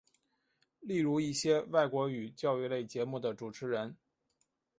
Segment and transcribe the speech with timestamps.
[0.79, 3.95] 例如一些外国语教育类节目的主持人。